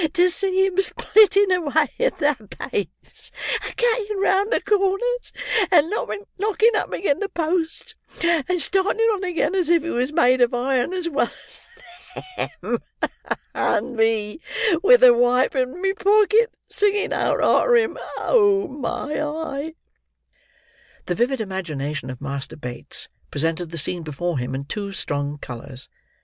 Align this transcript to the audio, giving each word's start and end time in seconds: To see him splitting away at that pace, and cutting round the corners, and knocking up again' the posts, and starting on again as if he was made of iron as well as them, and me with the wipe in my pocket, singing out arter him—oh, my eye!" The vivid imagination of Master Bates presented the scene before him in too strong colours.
To 0.13 0.29
see 0.31 0.65
him 0.65 0.81
splitting 0.81 1.51
away 1.51 1.89
at 1.99 2.17
that 2.17 2.49
pace, 2.49 3.31
and 3.63 3.77
cutting 3.77 4.17
round 4.19 4.51
the 4.51 4.59
corners, 4.59 5.31
and 5.71 5.91
knocking 6.39 6.75
up 6.75 6.91
again' 6.91 7.19
the 7.19 7.29
posts, 7.29 7.93
and 8.47 8.59
starting 8.59 8.99
on 9.13 9.23
again 9.23 9.53
as 9.53 9.69
if 9.69 9.83
he 9.83 9.91
was 9.91 10.11
made 10.11 10.41
of 10.41 10.55
iron 10.55 10.91
as 10.91 11.07
well 11.07 11.29
as 11.47 11.67
them, 12.55 12.79
and 13.53 13.95
me 13.95 14.41
with 14.81 15.01
the 15.01 15.13
wipe 15.13 15.53
in 15.55 15.79
my 15.79 15.93
pocket, 15.93 16.51
singing 16.67 17.13
out 17.13 17.39
arter 17.39 17.75
him—oh, 17.75 18.67
my 18.69 19.21
eye!" 19.21 19.75
The 21.05 21.13
vivid 21.13 21.39
imagination 21.39 22.09
of 22.09 22.19
Master 22.19 22.55
Bates 22.57 23.07
presented 23.29 23.69
the 23.69 23.77
scene 23.77 24.01
before 24.01 24.39
him 24.39 24.55
in 24.55 24.65
too 24.65 24.93
strong 24.93 25.37
colours. 25.37 25.89